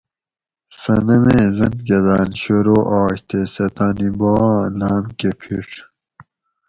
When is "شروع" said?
2.41-2.81